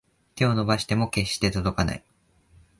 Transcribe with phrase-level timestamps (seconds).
[0.33, 2.03] 手を伸ばしても決して届かない